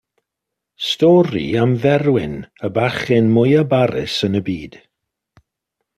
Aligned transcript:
Stori 0.85 1.45
am 1.63 1.73
Ferwyn, 1.83 2.35
y 2.69 2.71
bachgen 2.77 3.25
mwyaf 3.37 3.67
barus 3.75 4.15
yn 4.29 4.39
y 4.41 4.45
byd. 4.49 4.73